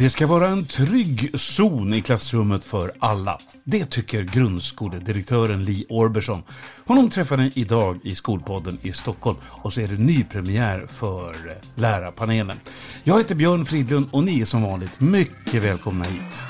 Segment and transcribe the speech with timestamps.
[0.00, 3.38] Det ska vara en trygg zon i klassrummet för alla.
[3.64, 6.42] Det tycker grundskoledirektören Li Orbersson.
[6.86, 11.36] Honom träffade ni idag i Skolpodden i Stockholm och så är det nypremiär för
[11.74, 12.56] lärarpanelen.
[13.04, 16.42] Jag heter Björn Fridlund och ni är som vanligt mycket välkomna hit.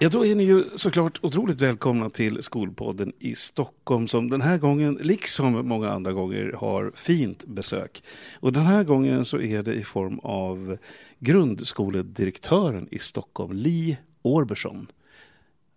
[0.00, 4.58] Ja, då är ni ju såklart otroligt välkomna till Skolpodden i Stockholm som den här
[4.58, 8.02] gången, liksom många andra gånger, har fint besök.
[8.40, 10.76] Och den här gången så är det i form av
[11.18, 14.86] grundskoledirektören i Stockholm, Li Orbersson.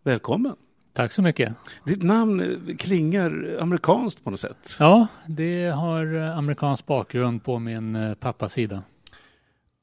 [0.04, 0.56] Välkommen!
[0.94, 1.54] Tack så mycket.
[1.86, 4.76] Ditt namn klingar amerikanskt på något sätt.
[4.80, 8.84] Ja, det har amerikansk bakgrund på min eh, pappas sida.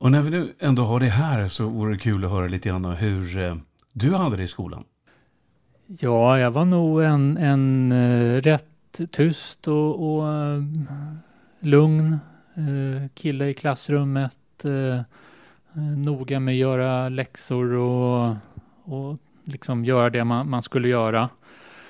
[0.00, 2.68] Och när vi nu ändå har det här så vore det kul att höra lite
[2.68, 3.56] grann hur eh,
[3.98, 4.84] du hade det i skolan?
[5.86, 10.64] Ja, jag var nog en, en uh, rätt tyst och, och uh,
[11.60, 12.18] lugn
[12.58, 14.34] uh, kille i klassrummet.
[15.96, 18.36] noga med att göra läxor och,
[18.84, 21.28] och liksom göra det man, man skulle göra.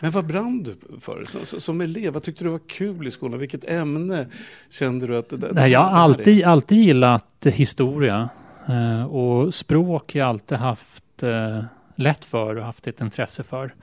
[0.00, 2.12] Men vad brann du för som, som elev?
[2.12, 3.39] Vad tyckte du var kul i skolan?
[3.39, 4.27] Vilket ämne
[4.70, 5.28] kände du att...
[5.28, 8.28] Det, det Nej, jag har alltid, alltid gillat historia
[9.09, 11.22] och språk har jag alltid haft
[11.99, 13.75] lätt för och haft ett intresse för.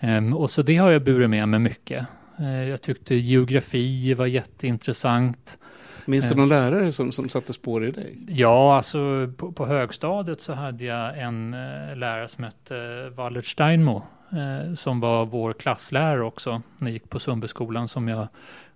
[0.00, 2.06] Um, och så det har jag burit med mig mycket.
[2.40, 5.58] Uh, jag tyckte geografi var jätteintressant.
[6.04, 6.38] Minns du ehm.
[6.38, 8.16] någon lärare som, som satte spår i dig?
[8.28, 14.02] Ja, alltså på, på högstadiet så hade jag en uh, lärare som hette Wallert Steinmo
[14.32, 18.28] uh, som var vår klasslärare också när jag gick på Sundbyskolan som jag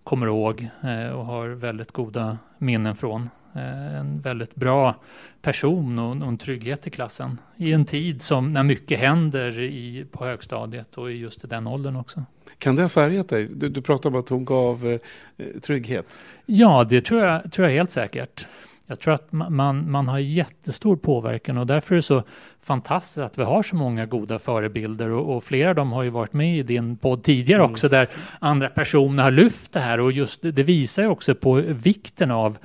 [0.05, 0.69] kommer ihåg
[1.14, 3.30] och har väldigt goda minnen från.
[3.58, 4.95] Eh, en väldigt bra
[5.42, 7.39] person och, en trygghet i klassen.
[7.57, 11.97] I en tid som när mycket händer i, på högstadiet och just i den åldern
[11.97, 12.24] också.
[12.58, 13.48] Kan det ha färgat dig?
[13.55, 14.98] Du, du pratar om att hon gav
[15.36, 16.20] eh, trygghet.
[16.47, 18.47] Ja, det tror jag, tror jag helt säkert.
[18.91, 22.23] Jag tror att man, man har jättestor påverkan och därför är det så
[22.63, 26.11] fantastiskt att vi har så många goda förebilder och, och flera av dem har ju
[26.11, 27.73] varit med i din podd tidigare mm.
[27.73, 28.08] också där
[28.39, 32.58] andra personer har lyft det här och just det visar ju också på vikten av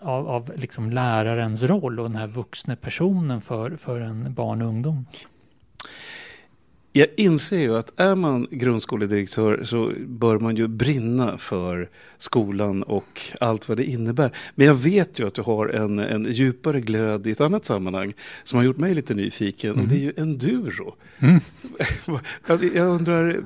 [0.00, 4.68] av, av liksom lärarens roll och den här vuxna personen för, för en barn och
[4.68, 5.06] ungdom.
[6.96, 13.22] Jag inser ju att är man grundskoledirektör så bör man ju brinna för skolan och
[13.40, 14.32] allt vad det innebär.
[14.54, 18.14] Men jag vet ju att du har en, en djupare glöd i ett annat sammanhang
[18.44, 19.82] som har gjort mig lite nyfiken mm.
[19.82, 20.94] och det är ju enduro.
[21.18, 21.40] Mm.
[22.74, 23.36] jag undrar,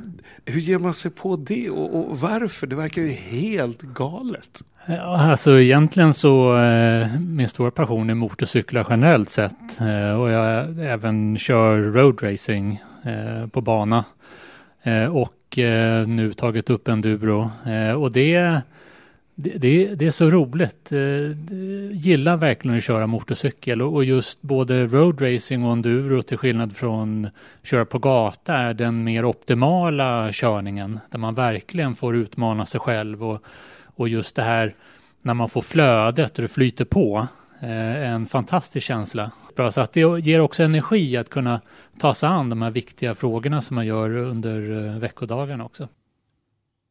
[0.45, 2.67] hur ger man sig på det och, och varför?
[2.67, 4.63] Det verkar ju helt galet.
[4.87, 10.79] Ja, alltså egentligen så eh, min stora passion är motorcyklar generellt sett eh, och jag
[10.81, 14.05] även kör roadracing Eh, på bana
[14.83, 17.51] eh, och eh, nu tagit upp enduro
[17.97, 18.61] och det,
[19.35, 20.89] det, det, är så roligt.
[20.91, 27.29] Jag gillar verkligen att köra motorcykel och, just både roadracing och enduro till skillnad från
[27.63, 33.25] köra på gata är den mer optimala körningen där man verkligen får utmana sig själv
[33.25, 33.45] och
[34.01, 34.75] och just det här
[35.23, 37.27] när man får flödet och det flyter på,
[37.61, 39.31] Eh, en fantastisk känsla.
[39.57, 41.61] Bra, så att det ger också energi att kunna
[41.99, 45.89] ta sig an de här viktiga frågorna som man gör under eh, veckodagarna också.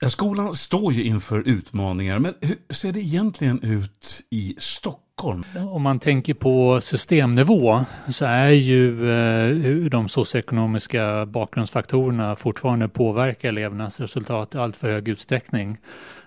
[0.08, 5.44] Skolan står ju inför utmaningar, men hur ser det egentligen ut i Stockholm?
[5.72, 13.50] Om man tänker på systemnivå så är ju eh, hur de socioekonomiska bakgrundsfaktorerna fortfarande påverkar
[13.50, 15.78] elevernas resultat i allt för hög utsträckning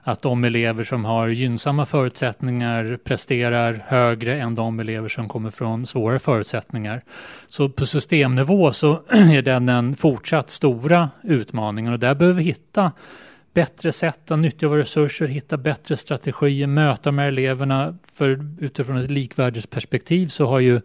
[0.03, 5.87] att de elever som har gynnsamma förutsättningar presterar högre än de elever som kommer från
[5.87, 7.03] svårare förutsättningar.
[7.49, 12.93] Så på systemnivå så är den den fortsatt stora utmaningen och där behöver vi hitta
[13.55, 17.99] bättre sätt att nyttja våra resurser, hitta bättre strategier, möta med eleverna.
[18.13, 20.81] För utifrån ett likvärdighetsperspektiv så har ju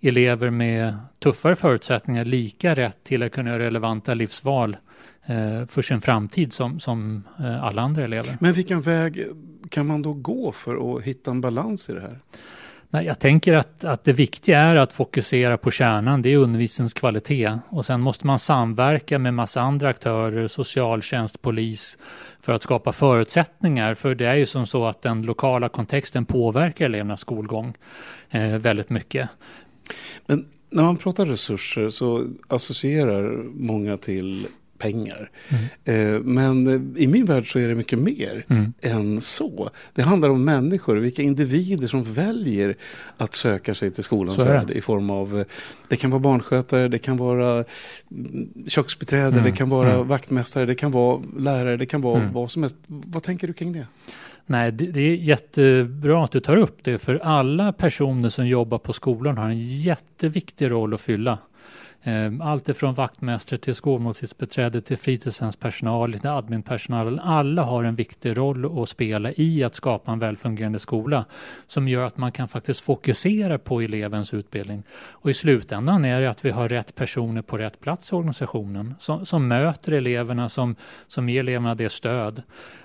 [0.00, 4.76] elever med tuffare förutsättningar lika rätt till att kunna göra relevanta livsval
[5.26, 8.36] eh, för sin framtid som, som eh, alla andra elever.
[8.40, 9.26] Men vilken väg
[9.68, 12.18] kan man då gå för att hitta en balans i det här?
[12.94, 16.94] Nej, jag tänker att, att det viktiga är att fokusera på kärnan, det är undervisningens
[16.94, 17.58] kvalitet.
[17.68, 21.98] Och sen måste man samverka med massa andra aktörer, socialtjänst, polis,
[22.40, 23.94] för att skapa förutsättningar.
[23.94, 27.74] För det är ju som så att den lokala kontexten påverkar elevernas skolgång
[28.30, 29.28] eh, väldigt mycket.
[30.26, 34.46] Men när man pratar resurser så associerar många till
[34.84, 35.30] pengar.
[35.84, 36.34] Mm.
[36.34, 36.66] Men
[36.98, 38.72] i min värld så är det mycket mer mm.
[38.80, 39.70] än så.
[39.94, 42.76] Det handlar om människor, vilka individer som väljer
[43.16, 45.46] att söka sig till skolans värld i form av, eh,
[45.88, 47.64] det kan vara barnskötare, det kan vara
[48.10, 49.44] mm, köksbiträde, mm.
[49.44, 50.08] det kan vara mm.
[50.08, 52.32] vaktmästare, det kan vara lärare, det kan vara mm.
[52.32, 52.76] vad som helst.
[52.86, 53.86] Vad tänker du kring det?
[54.46, 58.78] Nej, det, det, är jättebra att du tar upp det, för alla personer som jobbar
[58.78, 61.38] på skolan har en jätteviktig roll att fylla.
[62.06, 67.20] Ehm, allt ifrån vaktmästare till skolmåltidsbiträde till fritidshemspersonal, till adminpersonal.
[67.24, 71.24] Alla har en viktig roll att spela i att skapa en välfungerande skola
[71.66, 74.82] som gör att man kan faktiskt fokusera på elevens utbildning.
[74.92, 78.94] Och i slutändan är det att vi har rätt personer på rätt plats i organisationen
[78.98, 80.76] som, som möter eleverna, som,
[81.06, 82.42] som ger eleverna det stöd.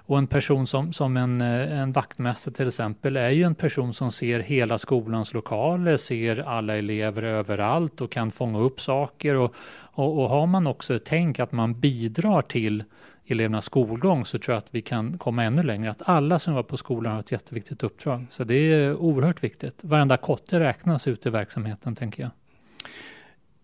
[0.09, 4.11] Och en person som, som en, en vaktmästare till exempel är ju en person som
[4.11, 9.35] ser hela skolans lokaler, ser alla elever överallt och kan fånga upp saker.
[9.35, 12.83] Och, och, och har man också ett tänk att man bidrar till
[13.27, 15.91] elevernas skolgång så tror jag att vi kan komma ännu längre.
[15.91, 18.25] Att alla som var på skolan har ett jätteviktigt uppdrag.
[18.29, 19.75] Så det är oerhört viktigt.
[19.81, 22.31] Varenda kotte räknas ut i verksamheten tänker jag.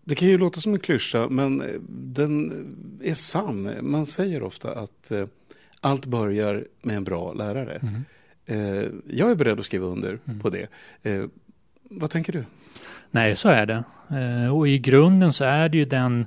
[0.04, 2.52] Det kan ju låta som en klyscha men den
[3.02, 3.70] är sann.
[3.82, 5.26] Man säger ofta att eh,
[5.80, 7.80] allt börjar med en bra lärare.
[7.82, 8.04] Mm.
[8.46, 10.40] Eh, jag är beredd att skriva under mm.
[10.40, 10.68] på det.
[11.02, 11.24] Eh,
[11.82, 12.44] vad tänker du?
[13.16, 13.84] Nej, så är det.
[14.10, 16.26] Eh, och i grunden så är det ju den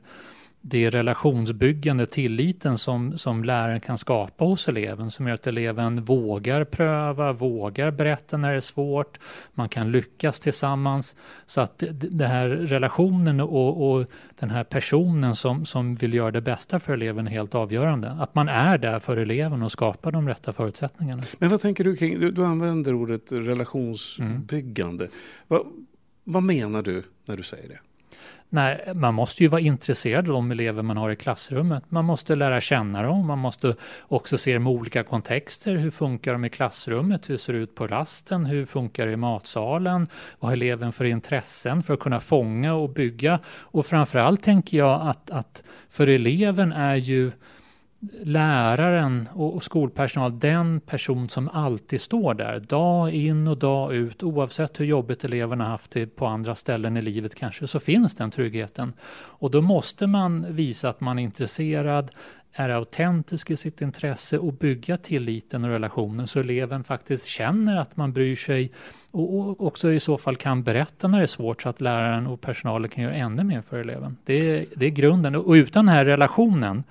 [0.62, 6.64] det relationsbyggande tilliten som, som läraren kan skapa hos eleven som gör att eleven vågar
[6.64, 9.20] pröva, vågar berätta när det är svårt,
[9.54, 11.16] man kan lyckas tillsammans.
[11.46, 14.06] Så att den här relationen och, och,
[14.40, 18.18] den här personen som, som vill göra det bästa för eleven är helt avgörande.
[18.20, 21.24] Att man är där för eleven och skapar de rätta förutsättningarna.
[21.38, 25.08] Men vad tänker du kring, du, du använder ordet relationsbyggande.
[25.50, 25.86] Mm.
[26.32, 27.80] Vad, menar du när du säger det?
[28.50, 31.84] Nej, man måste ju vara intresserad av de elever man har i klassrummet.
[31.90, 35.76] Man måste lära känna dem, man måste också se dem i olika kontexter.
[35.76, 37.30] Hur funkar de i klassrummet?
[37.30, 38.46] Hur ser det ut på rasten?
[38.46, 40.08] Hur funkar det i matsalen?
[40.40, 43.40] Vad har eleven för intressen för att kunna fånga och bygga?
[43.48, 47.32] Och framförallt tänker jag att, att för eleven är ju
[48.24, 54.80] läraren och skolpersonal den person som alltid står där dag in och dag ut oavsett
[54.80, 58.94] hur jobbigt eleverna haft det på andra ställen i livet kanske så finns den tryggheten.
[59.12, 62.12] Och då måste man visa att man är intresserad,
[62.54, 67.98] är autentisk i sitt intresse och bygga tilliten och relationen så eleven faktiskt känner att
[67.98, 68.72] man bryr sig
[69.12, 72.42] och också i så fall kan berätta när det är svårt så att läraren och
[72.42, 74.18] personalen kan göra ännu mer för eleven.
[74.26, 76.84] Det är, det är grunden och utan den här relationen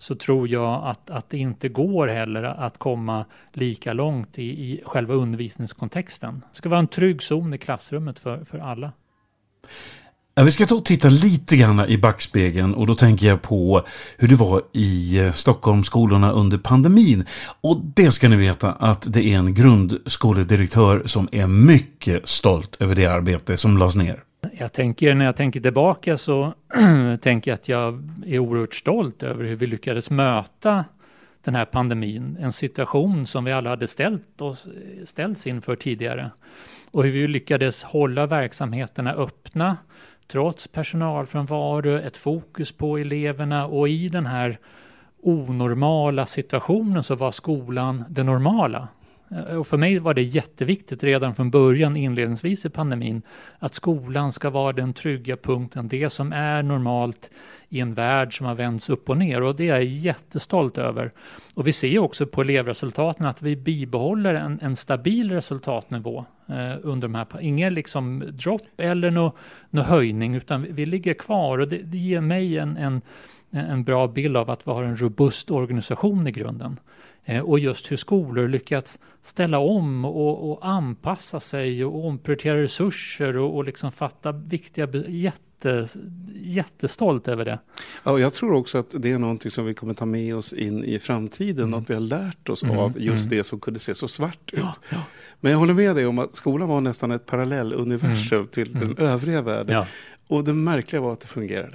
[0.00, 4.82] så tror jag att, att det inte går heller att komma lika långt i, i
[4.84, 6.44] själva undervisningskontexten.
[6.50, 8.92] Det ska vara en trygg zon i klassrummet för, för alla.
[10.34, 13.86] Ja, vi ska ta och titta lite grann i backspegeln och då tänker jag på
[14.18, 17.24] hur det var i eh, Stockholmsskolorna under pandemin.
[17.60, 22.94] Och det ska ni veta att det är en grundskoledirektör som är mycket stolt över
[22.94, 24.22] det arbete som lades ner.
[24.60, 26.52] Jag tänker, när jag tänker tillbaka så
[27.20, 30.84] tänker jag att jag är oerhört stolt över hur vi lyckades möta
[31.44, 32.36] den här pandemin.
[32.40, 34.66] En situation som vi alla hade ställt oss,
[35.04, 36.30] ställts inför tidigare.
[36.90, 39.76] Och hur vi lyckades hålla verksamheterna öppna
[40.26, 44.58] trots personalfrånvaro, ett fokus på eleverna och i den här
[45.22, 48.88] onormala situationen så var skolan det normala.
[49.30, 53.22] Eh, och för mig var det jätteviktigt redan från början inledningsvis i pandemin
[53.58, 57.30] att skolan ska vara den trygga punkten, det som är normalt
[57.68, 61.10] i en värld som har vänts upp och ner och det är jag jättestolt över.
[61.54, 67.08] Och vi ser också på elevresultaten att vi bibehåller en, en stabil resultatnivå eh, under
[67.08, 69.32] de här, ingen liksom dropp eller någon
[69.70, 73.02] no höjning utan vi, vi, ligger kvar och det, det ger mig en, en
[73.50, 76.80] en bra bild av att vi har en robust organisation i grunden.
[77.24, 83.36] Eh, och just hur skolor lyckats ställa om och, och anpassa sig och omprioritera resurser
[83.36, 85.88] och, och liksom fatta viktiga jätte,
[86.34, 87.58] jättestolt över det.
[88.04, 90.84] Ja, jag tror också att det är någonting som vi kommer ta med oss in
[90.84, 91.64] i framtiden.
[91.64, 91.80] Mm.
[91.80, 92.78] Att vi har lärt oss mm.
[92.78, 93.38] av just mm.
[93.38, 94.58] det som kunde se så svart ut.
[94.60, 95.02] Ja, ja.
[95.40, 98.48] Men jag håller med dig om att skolan var nästan ett parallelluniversum mm.
[98.48, 98.96] till den mm.
[98.98, 99.74] övriga världen.
[99.74, 99.86] Ja.
[100.26, 101.72] Och det märkliga var att det fungerade.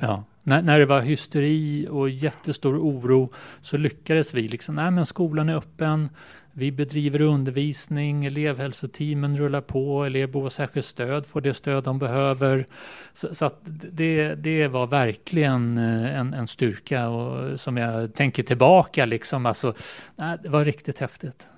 [0.47, 5.49] När, när det var hysteri och jättestor oro så lyckades vi liksom, nej men skolan
[5.49, 6.09] är öppen,
[6.51, 11.25] vi bedriver undervisning, elevhälsoteamen rullar på, elever och särskilt stöd.
[11.25, 12.65] Får det stöd de behöver.
[13.13, 13.59] Så, så att
[13.91, 19.73] det, det var verkligen eh, en, en styrka och som jag tänker tillbaka liksom, alltså,
[20.15, 21.49] nej, det var riktigt häftigt.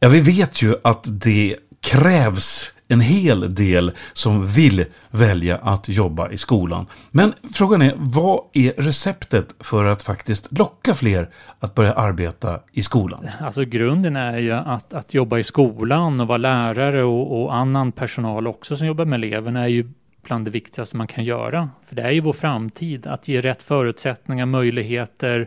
[0.00, 6.30] Ja, vi vet ju att det krävs en hel del som vill välja att jobba
[6.30, 6.86] i skolan.
[7.10, 12.82] Men frågan är, vad är receptet för att faktiskt locka fler att börja arbeta i
[12.82, 13.28] skolan?
[13.40, 17.92] Alltså grunden är ju att, att jobba i skolan och vara lärare och, och annan
[17.92, 19.90] personal också som jobbar med eleverna är ju
[20.22, 21.70] bland det viktigaste man kan göra.
[21.86, 25.46] För det är ju vår framtid, att ge rätt förutsättningar, möjligheter,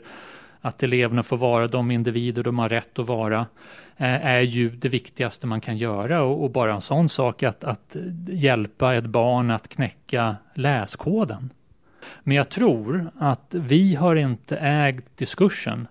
[0.66, 3.40] att eleverna får vara de individer de har rätt att vara
[3.98, 7.96] eh, är ju det viktigaste man kan göra och, bara en sån sak att, att
[8.28, 11.50] hjälpa ett barn att knäcka läskoden.
[12.24, 15.88] Men jag tror att vi har inte ägt diskursen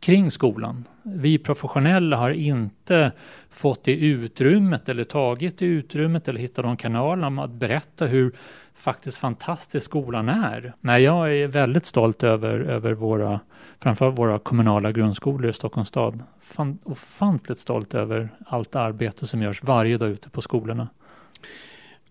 [0.00, 0.84] kring skolan.
[1.02, 3.12] Vi professionella har inte
[3.50, 8.32] fått det utrymmet eller tagit det utrymmet eller hittat de kanalerna Om att berätta hur
[8.74, 10.72] faktiskt fantastisk skolan är.
[10.80, 13.40] Nej, jag är väldigt stolt över, över våra,
[13.82, 16.22] framförallt våra kommunala grundskolor i Stockholms stad.
[16.40, 20.88] Fan, ofantligt stolt över allt arbete som görs varje dag ute på skolorna.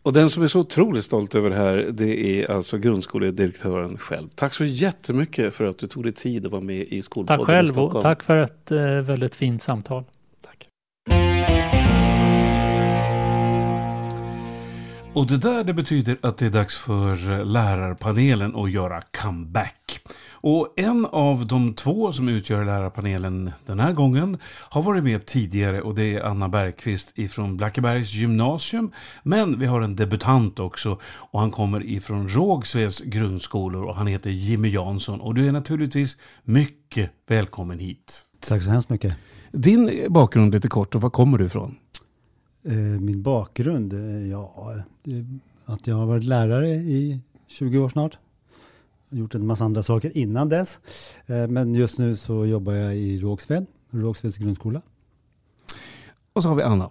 [0.03, 4.27] Och den som är så otroligt stolt över det här, det är alltså grundskoledirektören själv.
[4.35, 7.47] Tack så jättemycket för att du tog dig tid att vara med i Skolpodden Tack
[7.47, 10.03] själv och tack för ett eh, väldigt fint samtal.
[10.45, 10.67] Tack.
[15.13, 20.01] Och det där det betyder att det är dags för lärarpanelen att göra comeback.
[20.41, 24.38] Och en av de två som utgör lärarpanelen den här gången
[24.69, 28.91] har varit med tidigare och det är Anna Bergqvist ifrån Blackebergs gymnasium.
[29.24, 34.29] Men vi har en debutant också och han kommer ifrån Rågsveds grundskolor och han heter
[34.29, 38.25] Jimmy Jansson och du är naturligtvis mycket välkommen hit.
[38.39, 39.13] Tack så hemskt mycket.
[39.51, 41.75] Din bakgrund lite kort och var kommer du ifrån?
[42.63, 43.93] Eh, min bakgrund?
[43.93, 44.74] Eh, ja,
[45.65, 48.17] att jag har varit lärare i 20 år snart
[49.10, 50.80] gjort en massa andra saker innan dess.
[51.25, 54.82] Eh, men just nu så jobbar jag i Rågsved, Rågsveds grundskola.
[56.34, 56.89] Och så har vi Anna.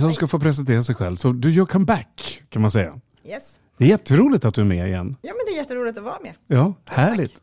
[0.00, 1.16] Som ska få presentera sig själv.
[1.16, 3.00] Så du gör comeback kan man säga.
[3.24, 3.58] Yes.
[3.76, 5.16] Det är jätteroligt att du är med igen.
[5.22, 6.34] Ja, men det är jätteroligt att vara med.
[6.46, 7.34] Ja, härligt.
[7.34, 7.42] Tack.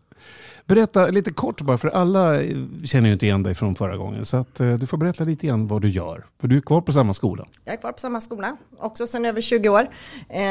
[0.68, 2.40] Berätta lite kort bara, för alla
[2.86, 4.26] känner ju inte igen dig från förra gången.
[4.26, 6.26] Så att, eh, du får berätta lite grann vad du gör.
[6.40, 7.46] För du är kvar på samma skola.
[7.64, 9.90] Jag är kvar på samma skola, också sedan över 20 år.
[10.30, 10.42] Eh,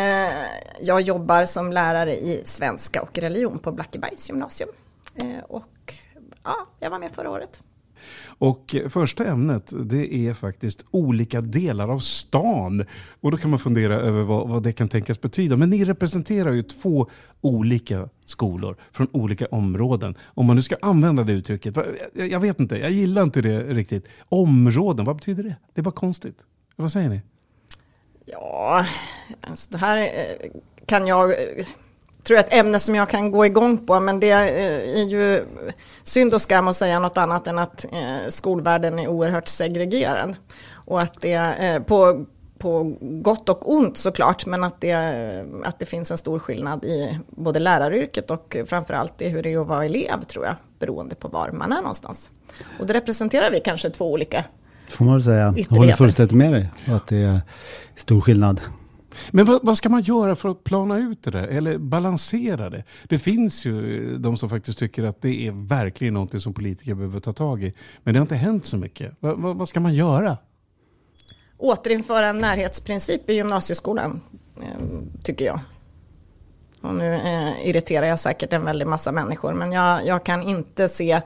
[0.83, 4.71] jag jobbar som lärare i svenska och religion på Blackebergs gymnasium.
[5.15, 5.95] Eh, och
[6.45, 7.63] ja, jag var med förra året.
[8.39, 12.85] Och första ämnet det är faktiskt olika delar av stan.
[13.21, 15.57] Och då kan man fundera över vad, vad det kan tänkas betyda.
[15.57, 17.11] Men ni representerar ju två
[17.41, 20.15] olika skolor från olika områden.
[20.25, 21.77] Om man nu ska använda det uttrycket.
[22.15, 24.09] Jag, jag vet inte, jag gillar inte det riktigt.
[24.29, 25.57] Områden, vad betyder det?
[25.75, 26.39] Det är bara konstigt.
[26.77, 27.21] Vad säger ni?
[28.27, 28.87] Ja,
[29.41, 31.67] alltså det här eh, kan jag eh,
[32.25, 35.45] tror jag ett ämne som jag kan gå igång på, men det eh, är ju
[36.03, 40.37] synd och skam att säga något annat än att eh, skolvärlden är oerhört segregerad.
[40.73, 42.27] Och att det eh, på,
[42.59, 44.95] på gott och ont såklart, men att det,
[45.65, 49.59] att det finns en stor skillnad i både läraryrket och framförallt i hur det är
[49.59, 52.31] att vara elev tror jag, beroende på var man är någonstans.
[52.81, 54.45] Och det representerar vi kanske två olika
[54.89, 55.55] Får man säga.
[55.57, 57.41] Jag håller fullständigt med dig att det är
[57.95, 58.61] stor skillnad.
[59.31, 61.49] Men vad, vad, ska man göra för att plana ut det där?
[61.49, 62.85] Eller balansera det?
[63.09, 66.95] Det finns ju eh, de som faktiskt tycker att det är verkligen någonting som politiker
[66.95, 67.75] behöver ta tag i.
[68.03, 69.13] Men det har inte hänt så mycket.
[69.21, 70.39] Va, va, vad ska man göra?
[71.57, 74.21] Återinföra en närhetsprincip i gymnasieskolan,
[74.57, 75.61] eh, tycker jag.
[76.81, 80.89] Och nu eh, irriterar jag säkert en väldig massa människor, men jag, jag kan inte
[80.89, 81.21] se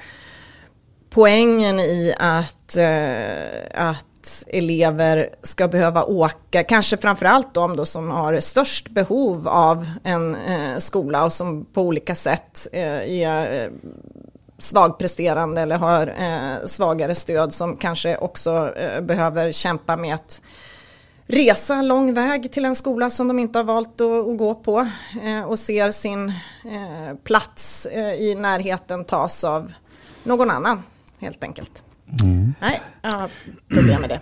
[1.11, 4.08] poängen i att, eh, att
[4.47, 10.79] elever ska behöva åka, kanske framförallt de då som har störst behov av en eh,
[10.79, 13.71] skola och som på olika sätt eh, är eh,
[14.59, 20.43] svagpresterande eller har eh, svagare stöd som kanske också eh, behöver kämpa med att
[21.27, 24.89] resa lång väg till en skola som de inte har valt att, att gå på
[25.25, 26.29] eh, och ser sin
[26.65, 29.73] eh, plats eh, i närheten tas av
[30.23, 30.83] någon annan
[31.21, 31.83] helt enkelt.
[32.23, 32.55] Mm.
[32.61, 33.31] Nej, jag har
[33.69, 34.21] problem med det.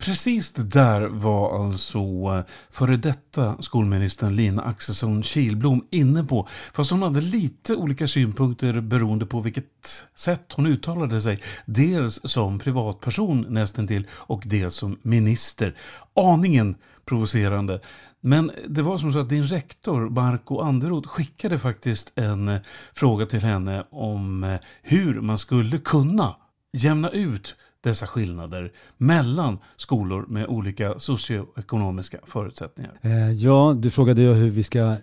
[0.00, 6.48] Precis det där var alltså eh, före detta skolministern Lina Axelsson Kilblom inne på.
[6.72, 11.42] Fast hon hade lite olika synpunkter beroende på vilket sätt hon uttalade sig.
[11.66, 15.76] Dels som privatperson nästintill och dels som minister.
[16.14, 16.74] Aningen
[17.04, 17.80] provocerande.
[18.20, 22.60] Men det var som så att din rektor Marco Anderoth skickade faktiskt en eh,
[22.92, 26.36] fråga till henne om eh, hur man skulle kunna
[26.72, 32.98] jämna ut dessa skillnader mellan skolor med olika socioekonomiska förutsättningar?
[33.02, 34.96] Eh, ja, du frågade ju hur vi ska,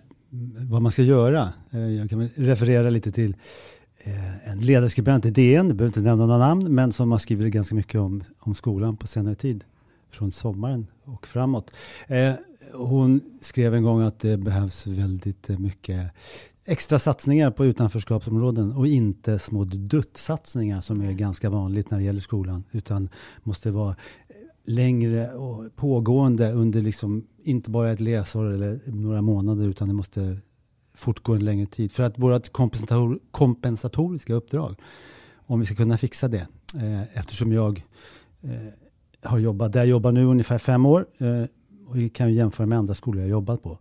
[0.70, 1.52] vad man ska göra.
[1.70, 3.36] Eh, jag kan referera lite till
[3.98, 7.52] eh, en ledarskribent i DN, jag behöver inte nämna några namn, men som har skrivit
[7.52, 9.64] ganska mycket om, om skolan på senare tid,
[10.10, 11.70] från sommaren och framåt.
[12.74, 16.10] Hon skrev en gång att det behövs väldigt mycket
[16.68, 22.20] extra satsningar på utanförskapsområden och inte små duttsatsningar som är ganska vanligt när det gäller
[22.20, 22.64] skolan.
[22.72, 23.08] Utan
[23.42, 23.96] måste vara
[24.64, 30.38] längre och pågående under liksom inte bara ett läsår eller några månader utan det måste
[30.94, 31.92] fortgå en längre tid.
[31.92, 34.80] För att vårt kompensator, kompensatoriska uppdrag,
[35.36, 37.84] om vi ska kunna fixa det, eh, eftersom jag
[38.42, 38.72] eh,
[39.22, 41.44] har jobbat, där jag jobbar nu ungefär fem år, eh,
[41.86, 43.78] och vi kan ju jämföra med andra skolor jag jobbat på.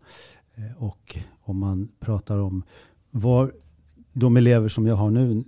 [0.56, 2.64] Eh, och om man pratar om
[3.12, 3.54] var
[4.14, 5.44] de elever som jag har nu,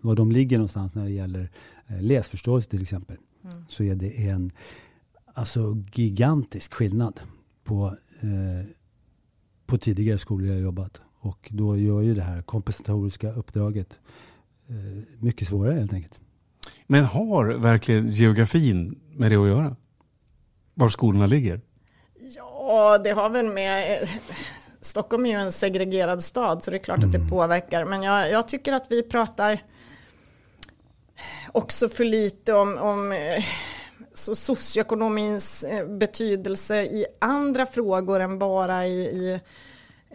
[0.00, 1.50] var de ligger någonstans när det gäller
[1.86, 3.64] eh, läsförståelse till exempel, mm.
[3.68, 4.52] så är det en
[5.26, 7.20] alltså, gigantisk skillnad
[7.64, 8.66] på, eh,
[9.66, 11.00] på tidigare skolor jag jobbat.
[11.18, 13.98] Och då gör ju det här kompensatoriska uppdraget
[14.68, 16.20] eh, mycket svårare helt enkelt.
[16.86, 19.76] Men har verkligen geografin med det att göra?
[20.74, 21.60] Var skolorna ligger?
[22.36, 24.08] Ja, det har väl med...
[24.80, 27.08] Stockholm är ju en segregerad stad så det är klart mm.
[27.08, 27.30] att det mm.
[27.30, 27.84] påverkar.
[27.84, 29.62] Men jag, jag, tycker att vi pratar
[31.52, 33.14] också för lite om, om
[34.14, 39.40] så socioekonomins eh, betydelse i andra frågor än bara i, i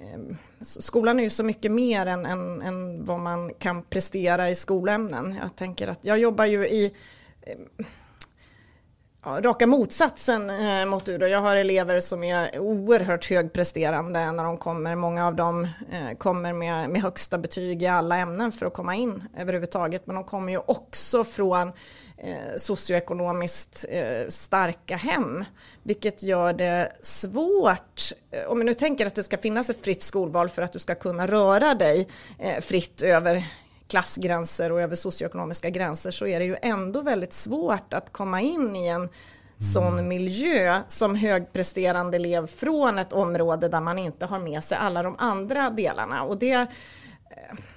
[0.02, 4.56] Ehm, skolan är ju så mycket mer än, än, än, vad man kan prestera i
[4.56, 5.38] skolämnen.
[5.42, 6.94] Jag tänker att jag jobbar ju i
[7.42, 7.86] ehm,
[9.24, 11.28] ja, raka motsatsen eh, mot du.
[11.28, 14.96] Jag har elever som är oerhört högpresterande när de kommer.
[14.96, 18.96] Många av dem eh, kommer med, med högsta betyg i alla ämnen för att komma
[18.96, 20.08] in överhuvudtaget.
[20.08, 21.72] Men de kommer ju också från
[22.24, 25.46] eh, socioekonomiskt eh, starka hem.
[25.84, 30.02] Vilket gör det svårt, eh, om vi nu tänker att det ska finnas ett fritt
[30.02, 32.08] skolval för att du ska kunna röra dig
[32.40, 33.46] eh, fritt över
[33.88, 38.76] klassgränser och över socioekonomiska gränser så är det ju ändå väldigt svårt att komma in
[38.76, 39.10] i en
[39.58, 40.08] sån mm.
[40.08, 45.16] miljö som högpresterande elev från ett område där man inte har med sig alla de
[45.18, 46.24] andra delarna.
[46.24, 46.68] Och det,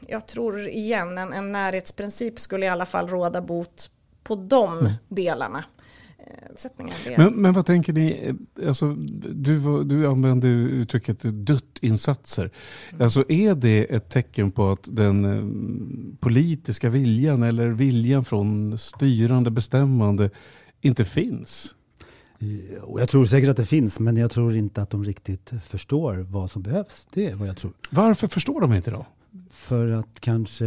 [0.06, 3.90] jag tror igen, en, en närhetsprincip skulle i alla fall råda bot
[4.22, 4.92] på de mm.
[5.08, 5.64] delarna.
[6.18, 8.34] Eh, men, men vad tänker ni,
[8.66, 8.94] alltså,
[9.34, 12.50] du, du använde uttrycket dutt-insatser.
[12.90, 13.02] Mm.
[13.02, 19.50] Alltså, är det ett tecken på att den eh, politiska viljan eller viljan från styrande
[19.50, 20.30] bestämmande
[20.80, 21.74] inte finns?
[22.96, 26.50] Jag tror säkert att det finns, men jag tror inte att de riktigt förstår vad
[26.50, 27.08] som behövs.
[27.12, 27.72] Det är vad jag tror.
[27.90, 29.06] Varför förstår de inte då?
[29.50, 30.64] För att kanske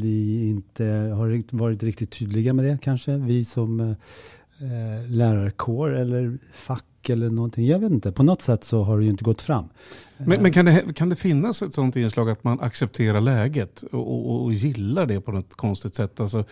[0.00, 3.16] vi inte har varit riktigt tydliga med det kanske.
[3.16, 7.66] Vi som eh, lärarkår eller fack eller någonting.
[7.66, 8.12] Jag vet inte.
[8.12, 9.64] På något sätt så har det ju inte gått fram.
[10.16, 14.30] Men, men kan, det, kan det finnas ett sånt inslag att man accepterar läget och,
[14.30, 16.20] och, och gillar det på något konstigt sätt?
[16.20, 16.44] Alltså,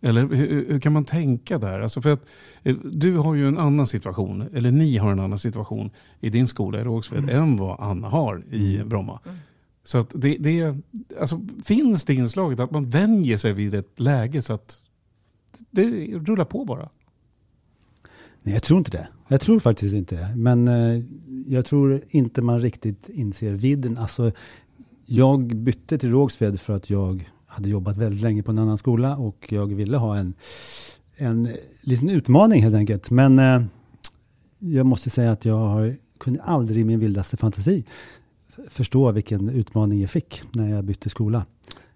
[0.00, 1.80] eller hur, hur, kan man tänka där?
[1.80, 2.26] Alltså för att,
[2.62, 6.48] eh, du har ju en annan situation, eller ni har en annan situation i din
[6.48, 7.36] skola i Rågsved mm.
[7.36, 8.88] än vad Anna har i mm.
[8.88, 9.20] Bromma.
[9.24, 9.38] Mm.
[9.84, 10.76] Så att det, det,
[11.20, 14.78] alltså, finns det inslaget att man vänjer sig vid ett läge så att
[15.70, 16.88] det rullar på bara?
[18.42, 19.08] Nej, jag tror inte det.
[19.28, 20.36] Jag tror faktiskt inte det.
[20.36, 21.04] Men eh,
[21.46, 23.98] jag tror inte man riktigt inser vidden.
[23.98, 24.32] Alltså,
[25.06, 29.16] jag bytte till Rågsved för att jag hade jobbat väldigt länge på en annan skola
[29.16, 30.34] och jag ville ha en,
[31.16, 31.48] en
[31.82, 33.10] liten utmaning helt enkelt.
[33.10, 33.62] Men eh,
[34.58, 37.84] jag måste säga att jag har, kunde aldrig i min vildaste fantasi
[38.68, 41.46] förstå vilken utmaning jag fick när jag bytte skola.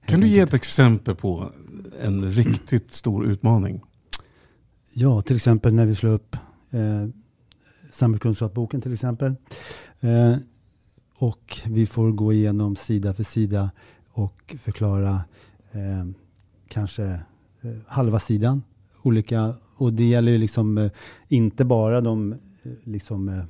[0.06, 1.52] Kan du ge ett exempel på
[2.02, 3.82] en riktigt stor utmaning?
[4.92, 6.36] Ja, till exempel när vi slår upp
[6.70, 7.08] eh,
[7.90, 9.34] samhällskunskapsboken till exempel.
[10.00, 10.36] Eh,
[11.18, 13.70] och vi får gå igenom sida för sida
[14.10, 15.20] och förklara
[15.72, 16.06] eh,
[16.68, 17.04] kanske
[17.60, 18.62] eh, halva sidan.
[19.02, 20.90] Olika, och det gäller ju liksom eh,
[21.28, 22.38] inte bara de eh,
[22.84, 23.44] liksom, eh,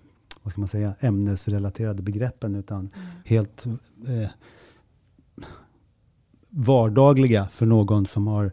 [0.46, 2.90] vad ska man säga, ämnesrelaterade begreppen utan mm.
[3.24, 3.66] helt
[4.06, 4.30] eh,
[6.50, 8.52] vardagliga för någon som har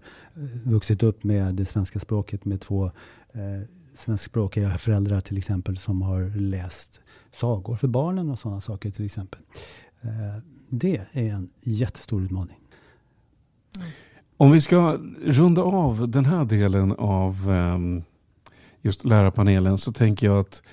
[0.64, 2.86] vuxit upp med det svenska språket med två
[3.34, 7.02] eh, svenskspråkiga föräldrar till exempel som har läst
[7.36, 9.40] sagor för barnen och sådana saker till exempel.
[10.02, 12.60] Eh, det är en jättestor utmaning.
[14.38, 18.04] Om vi ska runda av den här delen av um,
[18.82, 20.64] just lärarpanelen så tänker jag att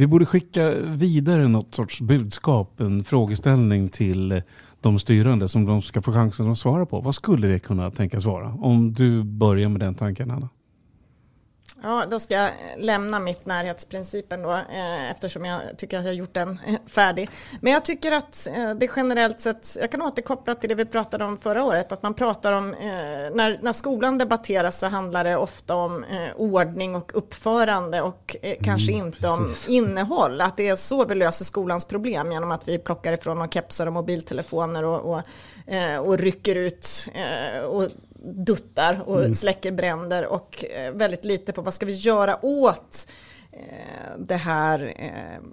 [0.00, 4.42] vi borde skicka vidare något sorts budskap, en frågeställning till
[4.80, 7.00] de styrande som de ska få chansen att svara på.
[7.00, 8.48] Vad skulle det kunna tänkas vara?
[8.48, 10.48] Om du börjar med den tanken, Anna.
[11.82, 16.16] Ja, då ska jag lämna mitt närhetsprincipen då, eh, eftersom jag tycker att jag har
[16.16, 17.30] gjort den eh, färdig.
[17.60, 21.24] Men jag tycker att eh, det generellt sett, jag kan återkoppla till det vi pratade
[21.24, 25.36] om förra året, att man pratar om, eh, när, när skolan debatteras så handlar det
[25.36, 26.04] ofta om
[26.36, 31.14] ordning och uppförande och eh, kanske mm, inte om innehåll, att det är så vi
[31.14, 35.22] löser skolans problem genom att vi plockar ifrån och kepsar och mobiltelefoner och, och,
[36.06, 37.08] och rycker ut
[37.68, 37.88] och
[38.22, 39.34] duttar och mm.
[39.34, 43.08] släcker bränder och eh, väldigt lite på vad ska vi göra åt
[43.52, 45.44] eh, det här eh,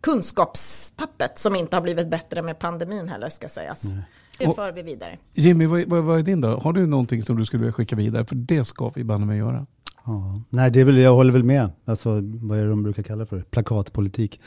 [0.00, 3.84] kunskapstappet som inte har blivit bättre med pandemin heller ska sägas.
[3.84, 4.02] Nej.
[4.38, 5.18] Det och, för vi vidare.
[5.34, 6.48] Jimmy, vad, vad, vad, är din då?
[6.48, 8.24] Har du någonting som du skulle vilja skicka vidare?
[8.24, 9.66] För det ska vi banne mig göra.
[10.04, 11.70] Ja, nej, det är väl, jag håller väl med.
[11.84, 13.42] Alltså, vad är det de brukar kalla för?
[13.42, 14.40] Plakatpolitik.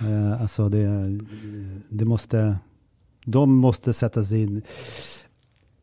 [0.00, 0.32] Mm.
[0.32, 1.18] Eh, alltså det,
[1.88, 2.58] det måste,
[3.24, 4.62] de måste sätta sig in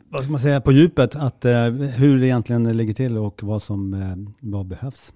[0.10, 3.64] vad ska man säga, på djupet, att, eh, hur det egentligen ligger till och vad
[3.64, 5.14] som eh, vad behövs.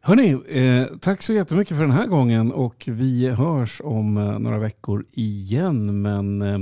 [0.00, 4.58] Hörni, eh, tack så jättemycket för den här gången och vi hörs om eh, några
[4.58, 6.02] veckor igen.
[6.02, 6.58] Men eh,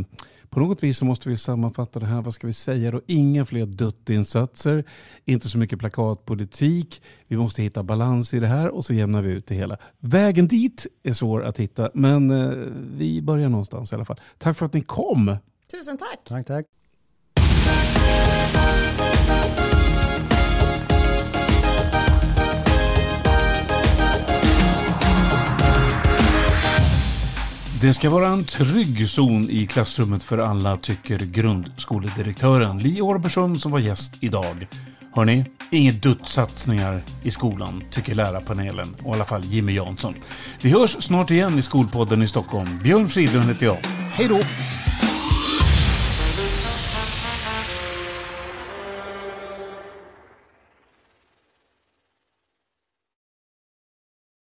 [0.51, 2.23] på något vis så måste vi sammanfatta det här.
[2.23, 3.01] Vad ska vi säga då?
[3.07, 4.85] Inga fler duttinsatser,
[5.25, 7.03] inte så mycket plakatpolitik.
[7.29, 9.79] Vi måste hitta balans i det här och så jämnar vi ut det hela.
[9.99, 12.51] Vägen dit är svår att hitta, men eh,
[12.97, 14.21] vi börjar någonstans i alla fall.
[14.39, 15.37] Tack för att ni kom!
[15.71, 16.25] Tusen tack!
[16.25, 16.82] Tack, tack!
[27.83, 33.73] Det ska vara en trygg zon i klassrummet för alla, tycker grundskoledirektören Li Orbersson som
[33.73, 34.67] var gäst idag.
[35.13, 40.15] Hörni, inget duttsatsningar i skolan, tycker lärarpanelen och i alla fall Jimmy Jansson.
[40.63, 42.79] Vi hörs snart igen i Skolpodden i Stockholm.
[42.83, 43.79] Björn Fridlund heter jag.
[44.13, 44.41] Hej då!